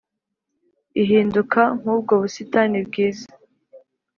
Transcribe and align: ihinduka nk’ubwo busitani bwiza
ihinduka 1.01 1.61
nk’ubwo 1.79 2.13
busitani 2.21 2.77
bwiza 2.87 3.27